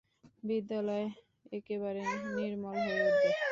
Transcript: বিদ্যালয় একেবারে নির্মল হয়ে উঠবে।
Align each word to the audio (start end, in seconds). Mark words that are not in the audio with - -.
বিদ্যালয় 0.43 1.07
একেবারে 1.51 2.01
নির্মল 2.35 2.75
হয়ে 2.85 3.01
উঠবে। 3.07 3.29